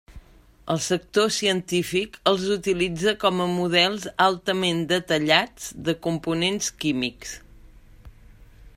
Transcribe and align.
El 0.75 0.79
sector 0.85 1.27
científic 1.35 2.17
els 2.31 2.47
utilitza 2.55 3.13
com 3.25 3.43
a 3.45 3.47
models 3.53 4.09
altament 4.27 4.83
detallats 4.95 5.71
de 5.91 5.99
components 6.09 6.75
químics. 6.85 7.39